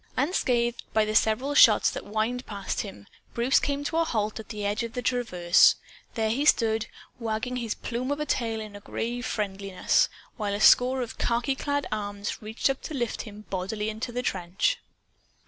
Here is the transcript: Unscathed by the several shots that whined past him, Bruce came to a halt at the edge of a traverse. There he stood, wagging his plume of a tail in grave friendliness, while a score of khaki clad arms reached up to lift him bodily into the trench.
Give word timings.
Unscathed 0.17 0.81
by 0.93 1.05
the 1.05 1.13
several 1.13 1.53
shots 1.53 1.91
that 1.91 2.01
whined 2.09 2.43
past 2.47 2.81
him, 2.81 3.05
Bruce 3.35 3.59
came 3.59 3.83
to 3.83 3.97
a 3.97 4.03
halt 4.03 4.39
at 4.39 4.49
the 4.49 4.65
edge 4.65 4.81
of 4.81 4.97
a 4.97 5.01
traverse. 5.03 5.75
There 6.15 6.31
he 6.31 6.43
stood, 6.43 6.87
wagging 7.19 7.57
his 7.57 7.75
plume 7.75 8.09
of 8.09 8.19
a 8.19 8.25
tail 8.25 8.59
in 8.61 8.73
grave 8.83 9.27
friendliness, 9.27 10.09
while 10.37 10.55
a 10.55 10.59
score 10.59 11.03
of 11.03 11.19
khaki 11.19 11.53
clad 11.53 11.85
arms 11.91 12.41
reached 12.41 12.67
up 12.67 12.81
to 12.81 12.95
lift 12.95 13.21
him 13.21 13.45
bodily 13.51 13.91
into 13.91 14.11
the 14.11 14.23
trench. 14.23 14.79